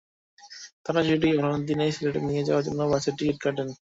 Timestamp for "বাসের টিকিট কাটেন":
2.91-3.67